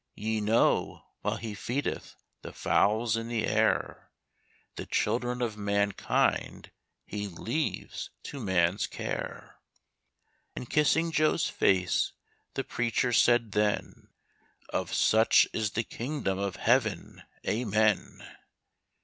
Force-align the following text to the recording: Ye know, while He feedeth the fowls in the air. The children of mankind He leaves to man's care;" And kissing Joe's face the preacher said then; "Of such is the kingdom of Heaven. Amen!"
Ye 0.15 0.41
know, 0.41 1.05
while 1.21 1.35
He 1.37 1.53
feedeth 1.53 2.15
the 2.41 2.51
fowls 2.51 3.15
in 3.15 3.27
the 3.27 3.45
air. 3.45 4.09
The 4.75 4.87
children 4.87 5.43
of 5.43 5.57
mankind 5.57 6.71
He 7.05 7.27
leaves 7.27 8.09
to 8.23 8.39
man's 8.39 8.87
care;" 8.87 9.59
And 10.55 10.67
kissing 10.67 11.11
Joe's 11.11 11.47
face 11.49 12.13
the 12.55 12.63
preacher 12.63 13.13
said 13.13 13.51
then; 13.51 14.07
"Of 14.69 14.91
such 14.91 15.47
is 15.53 15.73
the 15.73 15.83
kingdom 15.83 16.39
of 16.39 16.55
Heaven. 16.55 17.21
Amen!" 17.47 18.25